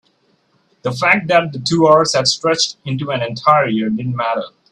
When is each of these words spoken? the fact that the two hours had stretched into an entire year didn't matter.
the 0.81 0.91
fact 0.91 1.27
that 1.27 1.53
the 1.53 1.59
two 1.59 1.87
hours 1.87 2.15
had 2.15 2.25
stretched 2.27 2.75
into 2.85 3.11
an 3.11 3.21
entire 3.21 3.67
year 3.67 3.87
didn't 3.87 4.15
matter. 4.15 4.45